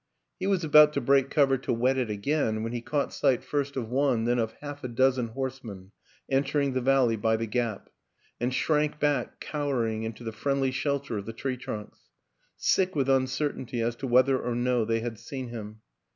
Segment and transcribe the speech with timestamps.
[0.39, 3.77] He was about to break cover to wet it again when he caught sight first
[3.77, 5.91] of one, then of half a dozen horsemen
[6.27, 7.87] enter ing the valley by the gap;
[8.39, 12.09] and shrank back, cower ing, into the friendly shelter of the tree trunks
[12.57, 15.81] sick with uncertainty as to whether or no they had seen him.